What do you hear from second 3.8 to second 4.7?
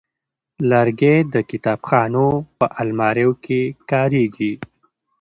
کارېږي.